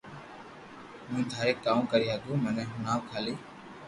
[1.07, 3.33] ھون ٿاري ڪاو ڪري ھگو مني ھڻاو کالي